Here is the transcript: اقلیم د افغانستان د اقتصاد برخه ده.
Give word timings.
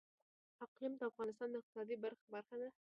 اقلیم 0.65 0.93
د 0.97 1.01
افغانستان 1.11 1.47
د 1.51 1.55
اقتصاد 1.59 1.89
برخه 2.31 2.55
ده. 2.61 2.69